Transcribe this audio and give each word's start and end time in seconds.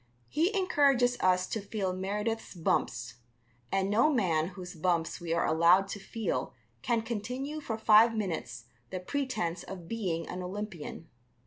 He 0.29 0.51
encourages 0.57 1.15
us 1.19 1.45
to 1.45 1.61
feel 1.61 1.93
Meredith's 1.93 2.55
bumps, 2.55 3.17
and 3.71 3.87
no 3.87 4.11
man 4.11 4.47
whose 4.47 4.73
bumps 4.73 5.19
we 5.21 5.31
are 5.31 5.45
allowed 5.45 5.87
to 5.89 5.99
feel 5.99 6.55
can 6.81 7.03
continue 7.03 7.61
for 7.61 7.77
five 7.77 8.15
minutes 8.17 8.65
the 8.89 8.99
pretence 8.99 9.61
of 9.61 9.87
being 9.87 10.27
an 10.27 10.41
Olympian. 10.41 11.07